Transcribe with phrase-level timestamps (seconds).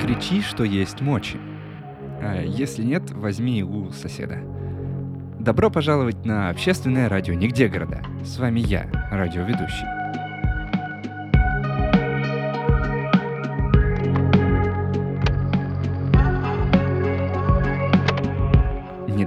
[0.00, 1.38] Кричи, что есть мочи.
[2.22, 4.38] А если нет, возьми у соседа.
[5.38, 8.02] Добро пожаловать на общественное радио «Нигде города».
[8.24, 9.99] С вами я, радиоведущий.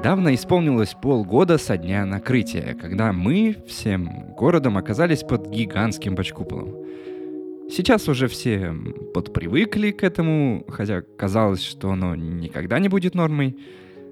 [0.04, 6.76] Недавно исполнилось полгода со дня накрытия, когда мы всем городом оказались под гигантским бачкуполом.
[7.72, 8.76] Сейчас уже все
[9.14, 13.58] подпривыкли к этому, хотя казалось, что оно никогда не будет нормой.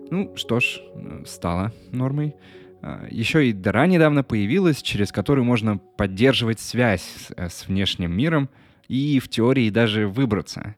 [0.09, 0.79] Ну что ж,
[1.25, 2.35] стало нормой.
[2.81, 8.49] А, Еще и дыра недавно появилась, через которую можно поддерживать связь с, э, внешним миром
[8.87, 10.75] и в теории даже выбраться.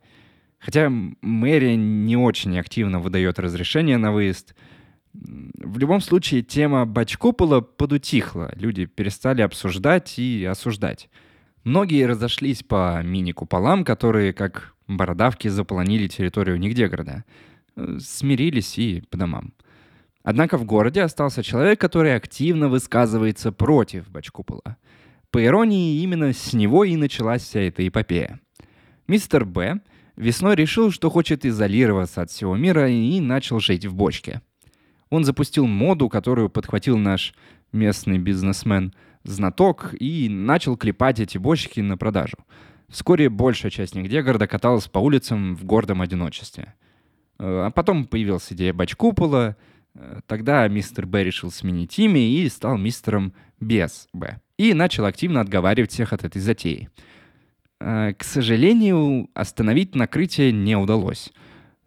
[0.58, 4.56] Хотя мэрия не очень активно выдает разрешение на выезд.
[5.14, 8.52] В любом случае, тема бачкупола подутихла.
[8.56, 11.10] Люди перестали обсуждать и осуждать.
[11.64, 17.24] Многие разошлись по мини-куполам, которые, как бородавки, заполонили территорию нигде города.
[17.76, 19.54] Э, смирились и по домам.
[20.24, 24.78] Однако в городе остался человек, который активно высказывается против бачкупола.
[25.32, 28.40] По иронии, именно с него и началась вся эта эпопея.
[29.08, 29.80] Мистер Б
[30.16, 34.42] весной решил, что хочет изолироваться от всего мира и начал жить в бочке.
[35.14, 37.34] Он запустил моду, которую подхватил наш
[37.72, 42.38] местный бизнесмен– знаток и начал клепать эти бочки на продажу.
[42.90, 46.74] Вскоре большая часть нигде города каталась по улицам в гордом одиночестве.
[47.40, 49.56] Э, а потом появилась идея бачкупола.
[49.96, 54.40] Э, тогда мистер Б решил сменить имя и стал мистером без Б.
[54.58, 56.90] И начал активно отговаривать всех от этой затеи.
[57.80, 61.32] Э, к сожалению, остановить накрытие не удалось.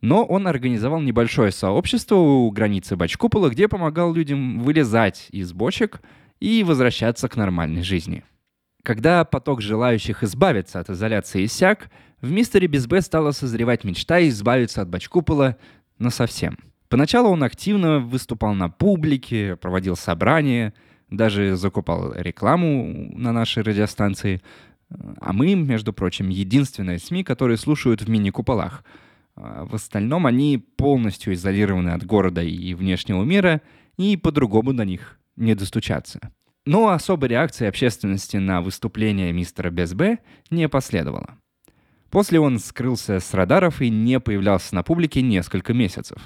[0.06, 6.00] Но он организовал небольшое сообщество у границы Бачкупола, где помогал людям вылезать из бочек—
[6.40, 8.24] и возвращаться к нормальной жизни.
[8.82, 11.90] Когда поток желающих избавиться от изоляции иссяк,
[12.20, 15.56] в мистере без Б стала созревать мечта избавиться от бачкупола
[15.98, 16.56] насовсем.
[16.88, 20.72] Поначалу он активно выступал на публике, проводил собрания,
[21.10, 24.40] даже закупал рекламу на нашей радиостанции.
[25.20, 28.84] А мы, между прочим, единственные СМИ, которые слушают в мини-куполах.
[29.36, 33.60] А в остальном они полностью изолированы от города и внешнего мира,
[33.96, 36.32] и по-другому до них не достучаться.
[36.64, 40.18] Но особой реакции общественности на выступление мистера БСБ
[40.50, 41.38] не последовало.
[42.10, 46.18] После он скрылся с радаров и не появлялся на публике несколько месяцев.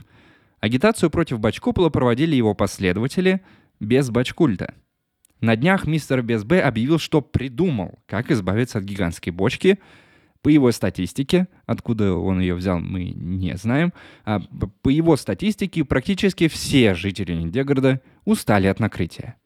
[0.60, 3.41] Агитацию против Бачкупола проводили его последователи
[3.81, 4.75] без Бачкульта.
[5.41, 9.78] На днях мистер БСБ объявил, что придумал, как избавиться от гигантской бочки.
[10.42, 13.92] По его статистике, откуда он ее взял, мы не знаем,
[14.24, 14.40] а
[14.82, 19.36] по его статистике практически все жители Нидегорода устали от накрытия.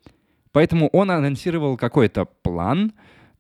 [0.52, 2.92] Поэтому он анонсировал какой-то план,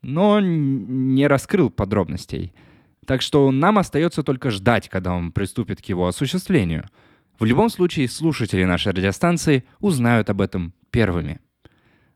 [0.02, 2.52] но не раскрыл подробностей.
[3.06, 6.88] Так что нам остается только ждать, когда он приступит к его осуществлению.
[7.38, 11.40] В любом случае, слушатели нашей радиостанции узнают об этом первыми.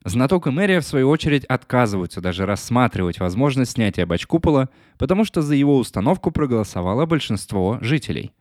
[0.04, 5.54] Знаток и мэрия, в свою очередь, отказываются даже рассматривать возможность снятия бачкупола, потому что за
[5.54, 8.32] его установку проголосовало большинство жителей.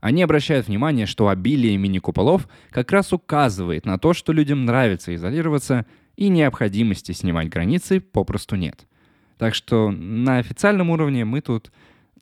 [0.00, 5.86] Они обращают внимание, что обилие мини-куполов как раз указывает на то, что людям нравится изолироваться,
[6.16, 8.86] и необходимости снимать границы попросту нет.
[9.38, 11.72] Так что на официальном уровне мы тут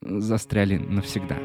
[0.01, 1.37] застряли навсегда.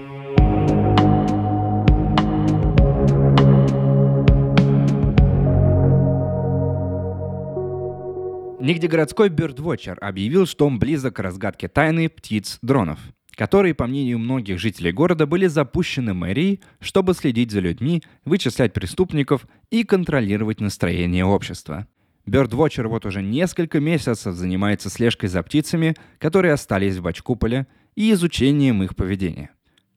[8.66, 13.00] Нигде городской Birdwatcher объявил, что он близок к разгадке тайны птиц-дронов—
[13.36, 19.46] которые, по мнению многих жителей города, были запущены мэрией, чтобы следить за людьми, вычислять преступников
[19.70, 21.86] и контролировать настроение общества.
[22.26, 28.82] Birdwatcher вот уже несколько месяцев занимается слежкой за птицами, которые остались в Бачкуполе, и изучением
[28.82, 29.52] их поведения.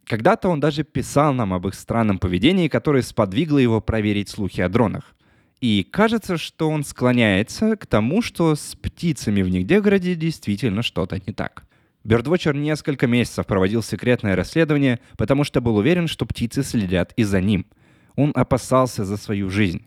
[0.04, 4.68] Когда-то он даже писал нам об их странном поведении, которое сподвигло его проверить слухи о
[4.68, 5.14] дронах.
[5.60, 11.32] И кажется, что он склоняется к тому, что с птицами в Нигде-городе действительно что-то не
[11.32, 11.64] так.
[12.04, 17.40] Бёрдвотчер несколько месяцев проводил секретное расследование, потому что был уверен, что птицы следят и за
[17.40, 17.66] ним.
[18.14, 19.86] Он опасался за свою жизнь.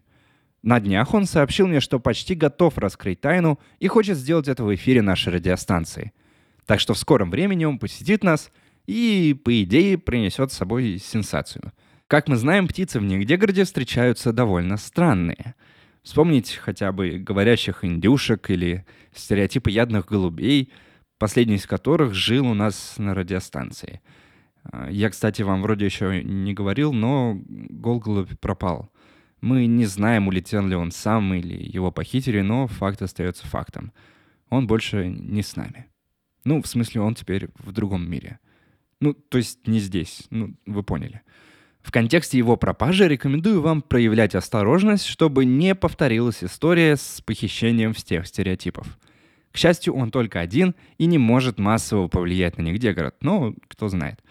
[0.61, 4.75] На днях он сообщил мне, что почти готов раскрыть тайну и хочет сделать это в
[4.75, 6.11] эфире нашей радиостанции.
[6.65, 8.51] Так что в скором времени он посетит нас
[8.85, 11.71] и, по идее, принесет с собой сенсацию.
[12.07, 15.55] Как мы знаем, птицы в Нигдегороде встречаются довольно странные.
[16.03, 20.71] Вспомнить хотя бы говорящих индюшек или стереотипы ядных голубей—
[21.21, 24.01] последний из которых жил у нас на радиостанции.
[24.63, 28.91] А, я, кстати, вам вроде еще не говорил, но Голголубь пропал.
[29.39, 33.91] Мы не знаем, улетел ли он сам или его похитили, но факт остается фактом.
[34.49, 35.85] Он больше не с нами.
[36.43, 38.39] Ну, в смысле, он теперь в другом мире.
[38.99, 40.23] Ну, то есть не здесь.
[40.31, 41.21] Ну, вы поняли.
[41.81, 48.27] В контексте его пропажи рекомендую вам проявлять осторожность, чтобы не повторилась история с похищением всех
[48.27, 48.99] стереотипов.
[49.51, 53.89] К счастью, он только один и не может массово повлиять на них Дегород, но кто
[53.89, 54.21] знает.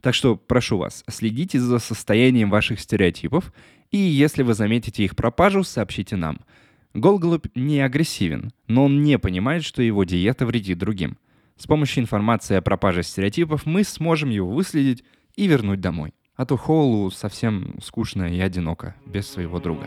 [0.00, 3.52] Так что прошу вас, следите за состоянием ваших стереотипов,
[3.90, 6.40] и если вы заметите их пропажу, сообщите нам.
[6.92, 11.18] Голголубь не агрессивен, но он не понимает, что его диета вредит другим.
[11.56, 15.04] С помощью информации о пропаже стереотипов мы сможем его выследить
[15.36, 16.12] и вернуть домой.
[16.36, 19.86] А то Хоулу совсем скучно и одиноко без своего друга.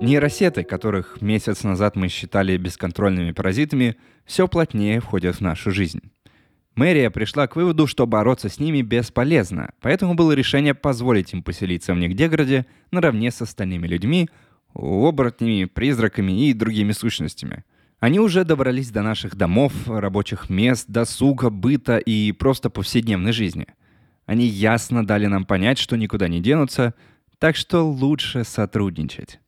[0.00, 6.00] Нейросеты, которых месяц назад мы считали бесконтрольными паразитами, все плотнее входят в нашу жизнь.
[6.76, 11.92] Мэрия пришла к выводу, что бороться с ними бесполезно, поэтому было решение позволить им поселиться
[11.92, 14.30] в Нигдеграде наравне с остальными людьми,
[14.74, 17.64] оборотнями, призраками и другими сущностями.
[18.00, 23.66] Они уже добрались до наших домов, рабочих мест, досуга, быта и просто повседневной жизни.
[24.24, 26.94] Они ясно дали нам понять, что никуда не денутся,
[27.38, 29.38] так что лучше сотрудничать.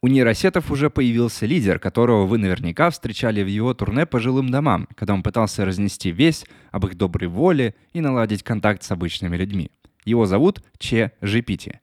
[0.00, 4.86] У нейросетов уже появился лидер, которого вы наверняка встречали в его турне по жилым домам,
[4.94, 9.72] когда он пытался разнести весь об их доброй воле и наладить контакт с обычными людьми.
[10.04, 11.80] Его зовут Че Жипити.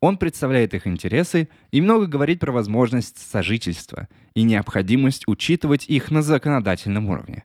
[0.00, 6.22] Он представляет их интересы и много говорит про возможность сожительства и необходимость учитывать их на
[6.22, 7.44] законодательном уровне.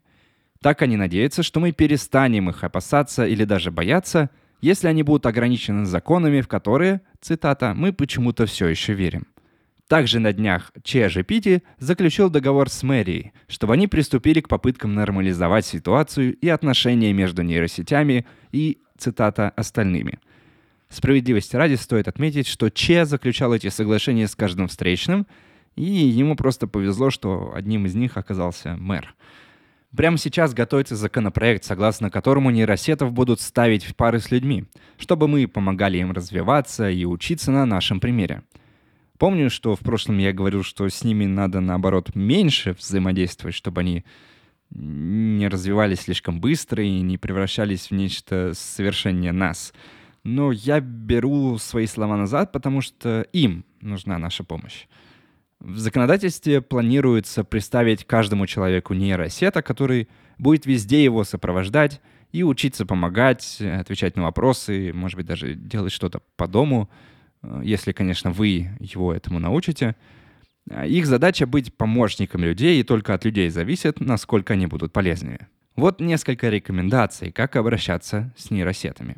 [0.62, 4.30] Так они надеются, что мы перестанем их опасаться или даже бояться,
[4.62, 9.28] если они будут ограничены законами, в которые, цитата, «мы почему-то все еще верим».
[9.88, 15.66] Также на днях Чежи Пити заключил договор с мэрией, чтобы они приступили к попыткам нормализовать
[15.66, 20.20] ситуацию и отношения между нейросетями и, цитата, остальными.
[20.94, 25.26] Справедливости ради стоит отметить, что Че заключал эти соглашения с каждым встречным,
[25.76, 29.16] и ему просто повезло, что одним из них оказался мэр.
[29.98, 34.66] Прямо сейчас готовится законопроект, согласно которому нейросетов будут ставить в пары с людьми,
[35.00, 38.44] чтобы мы помогали им развиваться и учиться на нашем примере.
[39.18, 44.06] Помню, что в прошлом я говорил, что с ними надо, наоборот, меньше взаимодействовать, чтобы они
[44.70, 49.74] не развивались слишком быстро и не превращались в нечто совершеннее нас.
[50.24, 54.88] Но я беру свои слова назад, потому что им нужна наша помощь.
[55.60, 63.62] В законодательстве планируется представить каждому человеку нейросета, который будет везде его сопровождать и учиться помогать,
[63.62, 66.90] отвечать на вопросы, может быть, даже делать что-то по дому—
[67.44, 69.96] Э, если, конечно, вы его этому научите.
[70.70, 75.48] А их задача быть помощником людей, и только от людей зависит, насколько они будут полезными.
[75.76, 79.18] Вот несколько рекомендаций, как обращаться с нейросетами.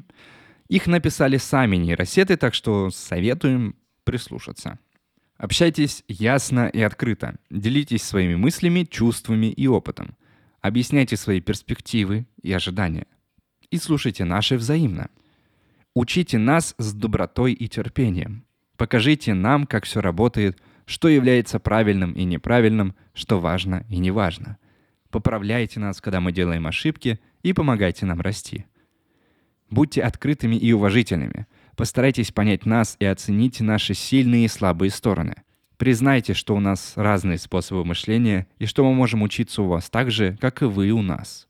[0.67, 4.79] Их написали сами нейросеты, так что советуем прислушаться.
[5.38, 7.35] Общайтесь ясно и открыто.
[7.50, 10.15] Делитесь своими мыслями, чувствами и опытом.
[10.62, 13.06] Объясняйте свои перспективы и ожидания.
[13.69, 15.09] И слушайте наши взаимно–
[15.95, 18.44] Учите нас с добротой и терпением.
[18.75, 24.57] Покажите нам, как все работает, что является правильным и неправильным, что важно и не важно.
[25.09, 28.65] Поправляйте нас, когда мы делаем ошибки, и помогайте нам расти.
[29.69, 31.48] Будьте открытыми и уважительными.
[31.75, 35.36] Постарайтесь понять нас и оцените наши сильные и слабые стороны.
[35.77, 40.10] Признайте, что у нас разные способы мышления и что мы можем учиться у вас так
[40.10, 41.48] же, как и вы у нас.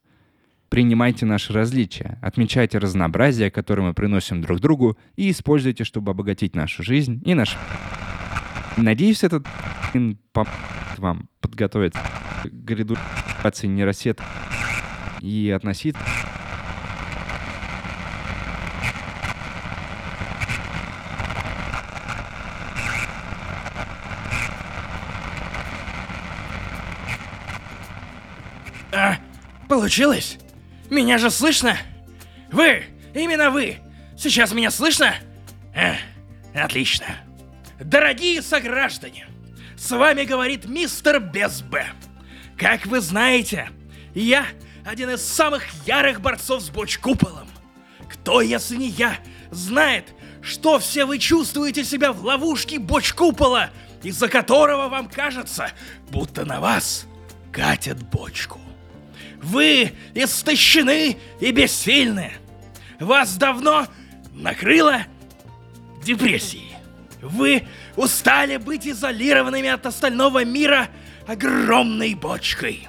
[0.68, 6.82] Принимайте наши различия, отмечайте разнообразие, которое мы приносим друг другу, и используйте, чтобы обогатить нашу
[6.82, 7.56] жизнь и наш...
[8.76, 9.46] Надеюсь, этот
[10.98, 14.20] вам подготовит к градуации нейросет
[15.20, 15.94] и относить
[28.98, 29.18] А,
[29.76, 30.38] получилось?
[30.88, 31.76] Меня же слышно?
[32.50, 32.84] Вы!
[33.12, 33.76] Именно вы!
[34.16, 35.14] Сейчас меня слышно?
[35.74, 35.96] Э,
[36.54, 37.04] отлично.
[37.78, 39.26] Дорогие сограждане,
[39.76, 41.88] с вами говорит мистер Без Б.
[42.56, 43.68] Как вы знаете,
[44.14, 44.46] я
[44.86, 47.48] один из самых ярых борцов с боч-куполом.
[48.08, 49.18] Кто, если не я,
[49.50, 50.06] знает,
[50.40, 53.68] что все вы чувствуете себя в ловушке боч-купола,
[54.02, 55.70] из-за которого вам кажется,
[56.08, 57.04] будто на вас
[57.52, 58.58] катят бочку.
[59.42, 62.32] Вы истощены и бессильны.
[63.00, 63.86] Вас давно
[64.32, 65.02] накрыло
[66.02, 66.74] депрессией.
[67.20, 67.66] Вы
[67.96, 70.88] устали быть изолированными от остального мира
[71.26, 72.88] огромной бочкой.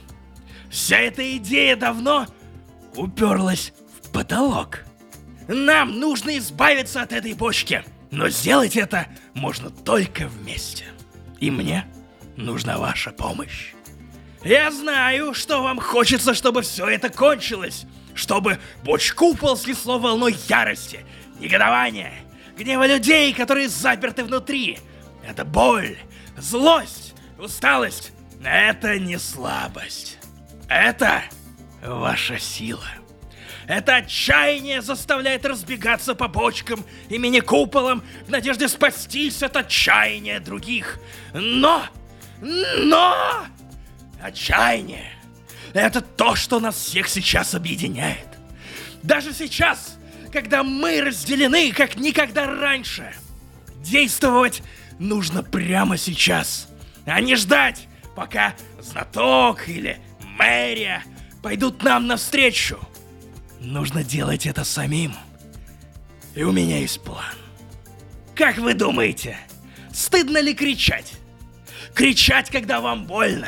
[0.69, 2.27] Вся эта идея давно
[2.95, 4.85] уперлась в потолок.
[5.47, 10.85] Нам нужно избавиться от этой бочки, но сделать это можно только вместе.
[11.39, 11.85] И мне
[12.35, 13.73] нужна ваша помощь.
[14.43, 21.05] Я знаю, что вам хочется, чтобы все это кончилось, чтобы бочкупол снесло волной ярости,
[21.39, 22.13] негодования,
[22.57, 24.79] гнева людей, которые заперты внутри.
[25.27, 25.97] Это боль,
[26.37, 28.13] злость, усталость.
[28.43, 30.17] Это не слабость.
[30.69, 31.23] Это
[31.83, 32.87] ваша сила.
[33.67, 40.99] Это отчаяние заставляет разбегаться по бочкам и мини-куполам в надежде спастись от отчаяния других.
[41.33, 41.83] Но!
[42.41, 43.45] Но!
[44.21, 45.13] Отчаяние—
[45.73, 48.27] это то, что нас всех сейчас объединяет.
[49.03, 49.97] Даже сейчас,
[50.31, 53.13] когда мы разделены, как никогда раньше.
[53.77, 54.63] Действовать
[54.99, 56.67] нужно прямо сейчас,
[57.05, 59.99] а не ждать, пока знаток или
[60.37, 61.03] мэрия
[61.41, 62.79] пойдут нам навстречу.
[63.59, 65.13] Нужно делать это самим.
[66.35, 67.35] И у меня есть план.
[68.35, 69.37] Как вы думаете,
[69.93, 71.13] стыдно ли кричать?
[71.95, 73.47] Кричать, когда вам больно.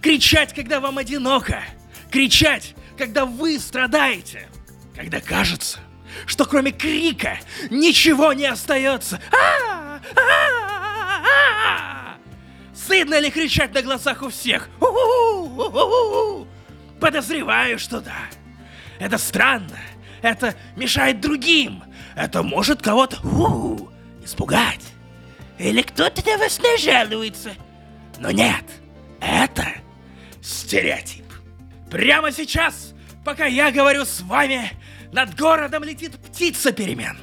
[0.00, 1.62] Кричать, когда вам одиноко.
[2.10, 4.48] Кричать, когда вы страдаете.
[4.94, 5.78] Когда кажется,
[6.26, 7.38] что кроме крика
[7.70, 9.20] ничего не остается.
[9.32, 10.00] А!
[10.16, 10.58] А!
[11.24, 12.16] А!
[12.74, 14.68] Стыдно ли кричать на глазах у всех?
[17.00, 18.16] Подозреваю, что да.
[18.98, 19.78] Это странно.
[20.22, 21.84] Это мешает другим.
[22.16, 23.18] Это может кого-то
[24.24, 24.84] испугать.
[25.58, 27.52] Или кто-то на вас нажалуется.
[28.18, 28.64] Но нет,
[29.20, 29.66] это
[30.42, 31.24] стереотип.
[31.90, 32.94] Прямо сейчас,
[33.24, 34.70] пока я говорю с вами,
[35.12, 37.18] над городом летит птица перемен.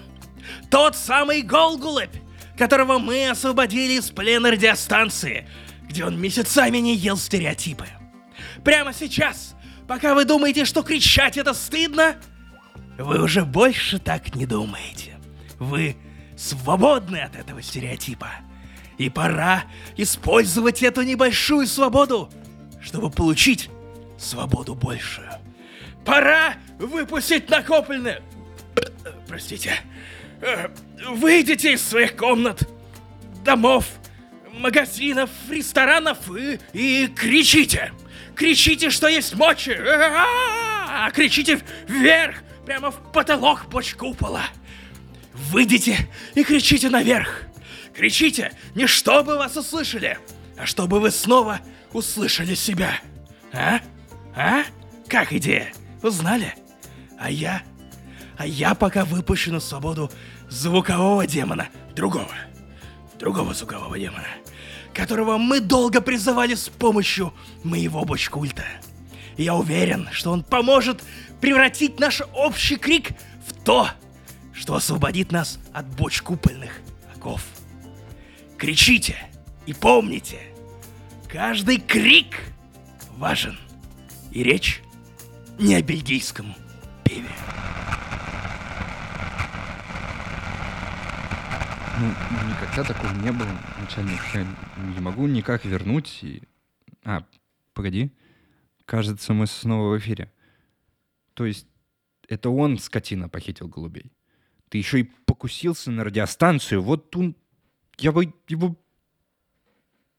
[0.69, 2.15] Тот самый Голгулепь,
[2.57, 5.47] которого мы освободили из плена радиостанции,
[5.83, 7.87] где он месяцами не ел стереотипы.
[8.63, 9.55] Прямо сейчас,
[9.87, 12.15] пока вы думаете, что кричать это стыдно,
[12.97, 15.17] вы уже больше так не думаете.
[15.59, 15.95] Вы
[16.37, 18.29] свободны от этого стереотипа.
[18.97, 19.65] И пора
[19.97, 22.29] использовать эту небольшую свободу,
[22.81, 23.69] чтобы получить
[24.17, 25.29] свободу большую.
[26.05, 28.21] Пора выпустить накопленное...
[29.27, 29.73] Простите.
[31.09, 32.69] Выйдите из своих комнат,
[33.43, 33.85] домов,
[34.53, 37.91] магазинов, ресторанов и, и кричите.
[38.35, 39.71] Кричите, что есть мочи.
[39.71, 41.11] А-а-а!
[41.11, 44.43] Кричите вверх, прямо в потолок бочкупола.
[45.33, 45.97] Выйдите
[46.33, 47.43] и кричите наверх.
[47.95, 50.19] Кричите не чтобы вас услышали,
[50.57, 51.61] а чтобы вы снова
[51.93, 52.99] услышали себя.
[53.53, 53.79] А?
[54.35, 54.63] А?
[55.07, 55.71] Как идея?
[56.03, 56.53] Узнали?
[57.17, 57.63] А я?
[58.37, 60.11] А я пока выпущу на свободу
[60.49, 61.69] звукового демона.
[61.95, 62.33] Другого.
[63.17, 64.27] Другого звукового демона.
[64.93, 67.33] Которого мы долго призывали с помощью
[67.63, 68.65] моего бочкульта.
[69.37, 71.01] я уверен, что он поможет
[71.39, 73.11] превратить наш общий крик
[73.47, 73.89] в то,
[74.53, 76.81] что освободит нас от бочкупольных
[77.15, 77.41] оков.
[78.65, 79.15] Кричите
[79.67, 80.39] и помните,
[81.27, 82.35] каждый крик
[83.11, 83.59] важен.
[84.31, 84.81] И речь
[85.59, 86.55] не о бельгийском
[87.03, 87.29] пиве.
[91.99, 92.07] Ну,
[92.49, 94.19] никогда такого не было, начальник.
[94.33, 94.47] Я
[94.95, 96.41] не могу никак вернуть и...
[97.03, 97.23] А,
[97.75, 98.11] погоди.
[98.85, 100.33] Кажется, мы снова в эфире.
[101.35, 101.67] То есть
[102.27, 104.11] это он, скотина, похитил голубей.
[104.69, 106.81] Ты еще и покусился на радиостанцию.
[106.81, 107.35] Вот он...
[107.97, 108.75] Я бы его...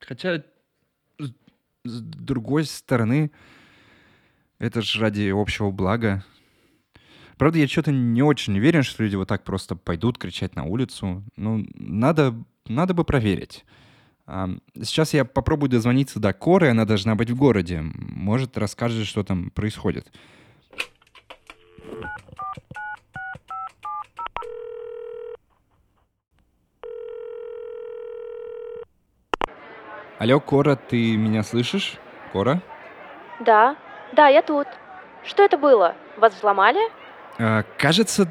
[0.01, 0.43] Хотя,
[1.19, 3.31] с другой стороны,
[4.59, 6.25] это же ради общего блага.
[7.39, 11.23] Правда, я что-то не очень уверен, что люди вот так просто пойдут кричать на улицу.
[11.37, 12.35] Ну, надо,
[12.67, 13.65] надо бы проверить.
[14.27, 17.83] Сейчас я попробую дозвониться до Коры, она должна быть в городе.
[17.83, 20.13] Может, расскажет, что там происходит.
[30.19, 31.99] Алло, Кора, ты меня слышишь?
[32.33, 32.61] Кора?
[33.41, 33.77] Да,
[34.13, 34.67] да, я тут.
[35.25, 35.95] Что это было?
[36.17, 36.81] Вас взломали?
[37.39, 38.27] А, кажется,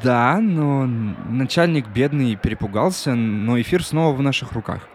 [0.00, 4.88] да, но начальник бедный перепугался, но эфир снова в наших руках.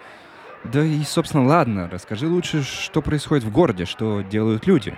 [0.63, 4.97] Да и, собственно, ладно, расскажи лучше, что происходит в городе, что делают люди.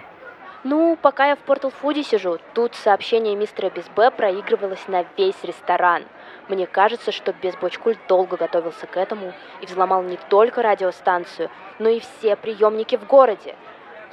[0.63, 6.03] Ну, пока я в Портал Фуде сижу, тут сообщение мистера Безбе проигрывалось на весь ресторан.
[6.47, 11.49] Мне кажется, что Безбочкуль долго готовился к этому и взломал не только радиостанцию,
[11.79, 13.55] но и все приемники в городе.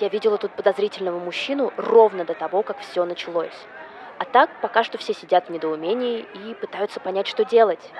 [0.01, 3.67] Я видела тут подозрительного мужчину ровно до того, как все началось.
[4.19, 7.93] А так, пока что все сидят в недоумении и пытаются понять, что делать.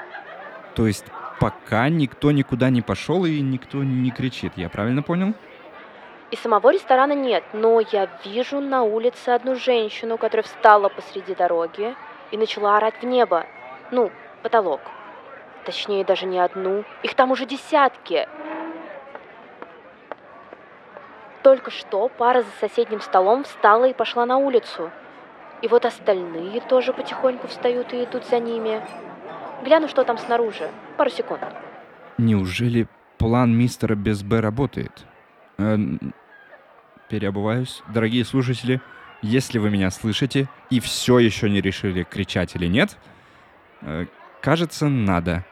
[0.75, 1.05] То есть
[1.39, 5.35] пока никто никуда не пошел и никто не кричит, я правильно понял?
[6.31, 11.95] И самого ресторана нет, но я вижу на улице одну женщину, которая встала посреди дороги
[12.31, 13.45] и начала орать в небо.
[13.91, 14.11] Ну,
[14.43, 14.81] потолок.
[15.65, 16.85] Точнее, даже не одну.
[17.03, 18.29] Их там уже десятки.
[21.43, 24.91] Только что пара за соседним столом встала и пошла на улицу.
[25.61, 28.83] И вот остальные тоже потихоньку встают и идут за ними.
[29.65, 30.69] Гляну, что там снаружи.
[30.97, 31.43] Пару секунд.
[32.19, 35.05] Неужели план мистера без Б работает?
[35.59, 35.77] Э,
[37.09, 37.83] переобуваюсь.
[37.93, 38.81] Дорогие слушатели,
[39.23, 42.99] если вы меня слышите и все еще не решили, кричать или нет,
[43.83, 44.07] э,
[44.43, 45.45] кажется, надо.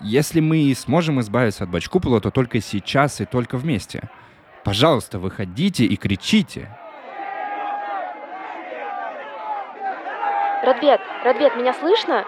[0.00, 4.08] Если мы и сможем избавиться от бачкупола, то только сейчас и только вместе.
[4.64, 6.68] Пожалуйста, выходите и кричите.
[10.62, 12.24] Радвет, Радвет, меня слышно?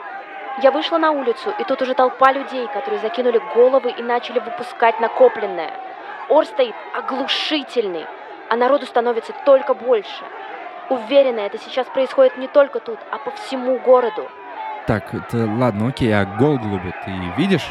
[0.63, 5.01] Я вышла на улицу, и тут уже толпа людей, которые закинули головы и начали выпускать
[5.01, 5.73] накопленное.
[6.29, 8.07] Ор стоит оглушительный,
[8.49, 10.25] а народу становится только больше.
[10.91, 14.29] Уверена, это сейчас происходит не только тут, а по всему городу.
[14.87, 17.69] Так, это ладно, окей, а Голглуби ты видишь?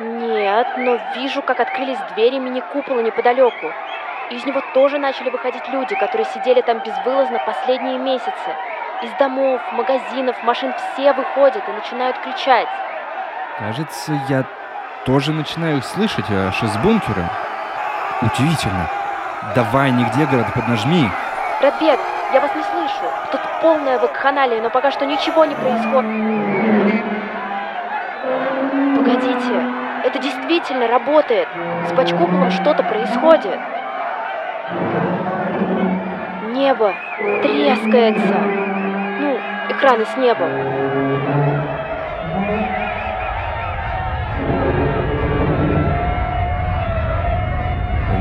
[0.00, 3.72] Нет, но вижу, как открылись двери мини-купола неподалеку.
[4.30, 8.50] Из него тоже начали выходить люди, которые сидели там безвылазно последние месяцы.
[9.02, 12.66] Из домов, магазинов, машин все выходят и начинают кричать.
[13.58, 14.44] Кажется, я
[15.04, 17.30] тоже начинаю их слышать аж из бункера.
[18.22, 18.90] Удивительно.
[19.54, 21.08] Давай, нигде, город, поднажми.
[21.60, 22.00] Радбек,
[22.36, 23.10] я вас не слышу.
[23.32, 27.02] Тут полная вакханалия, но пока что ничего не происходит.
[28.94, 29.54] Погодите,
[30.04, 31.48] это действительно работает.
[31.88, 33.58] С Бачкуполом что-то происходит.
[36.48, 36.92] Небо
[37.42, 38.34] трескается.
[39.18, 39.38] Ну,
[39.70, 40.50] экраны с небом.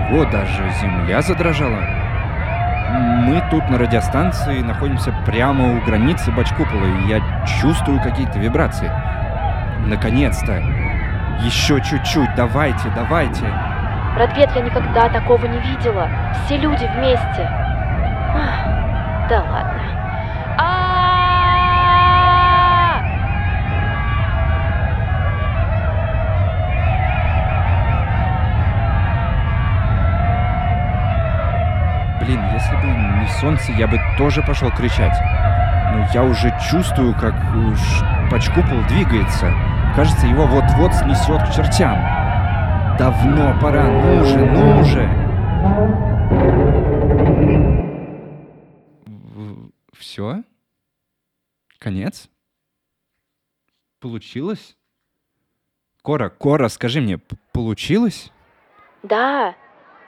[0.10, 2.04] Ого, даже земля задрожала.
[2.98, 7.20] Мы тут на радиостанции находимся прямо у границы Бачкупола, и я
[7.60, 8.90] чувствую какие-то вибрации.
[9.86, 10.62] Наконец-то!
[11.42, 13.46] Еще чуть-чуть, давайте, давайте!
[14.18, 16.08] Радвет, я никогда такого не видела.
[16.46, 17.50] Все люди вместе.
[18.34, 19.65] Ах, да ладно.
[32.25, 35.16] Блин, если бы не солнце, я бы тоже пошел кричать.
[35.94, 37.79] Но я уже чувствую, как уж
[38.31, 39.53] Бачкупол двигается.
[39.96, 41.96] Кажется, его вот-вот снесет к чертям.
[42.98, 45.07] Давно пора, ну же, ну же.
[49.94, 50.42] Все?
[51.77, 52.27] Конец?
[54.00, 54.75] Получилось?
[56.01, 57.20] Кора, Кора, скажи мне,
[57.53, 58.31] получилось?
[59.03, 59.53] Да,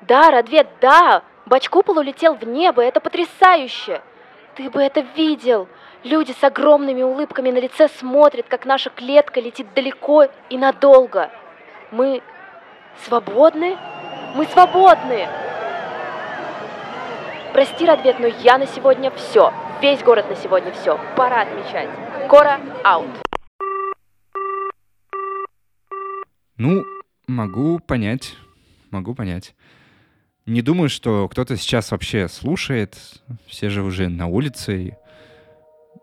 [0.08, 1.24] да, Радвет, да!
[1.48, 4.02] Бачкупол улетел в небо, это потрясающе!
[4.56, 5.70] Ты бы это видел!
[6.04, 11.32] Люди с огромными улыбками на лице смотрят, как наша клетка летит далеко и надолго.
[11.92, 12.22] Мы
[13.06, 13.78] свободны?
[14.36, 15.26] Мы свободны!
[17.54, 19.54] Прости, Радвет, но я на сегодня все.
[19.82, 21.00] Весь город на сегодня все.
[21.16, 21.90] Пора отмечать.
[22.28, 23.08] Кора, аут.
[26.58, 26.84] Ну,
[27.26, 28.36] могу понять,
[28.92, 29.56] могу понять.
[30.48, 32.98] Не думаю, что кто-то сейчас вообще слушает.
[33.48, 34.82] Все же уже на улице.
[34.82, 34.94] и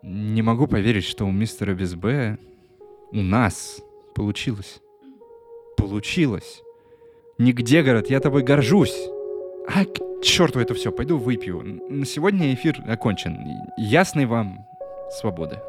[0.03, 2.37] Не могу поверить, что у мистера без Б
[3.11, 3.81] у нас
[4.13, 4.81] получилось.
[5.77, 6.61] Получилось.
[7.39, 8.95] Нигде, город, я тобой горжусь.
[9.67, 11.81] А, к черту это все, пойду выпью.
[11.89, 13.35] На сегодня эфир окончен.
[13.77, 14.59] Ясной вам
[15.09, 15.59] свободы.